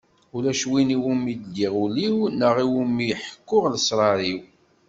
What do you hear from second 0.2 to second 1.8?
Ulac win i wumi ldiɣ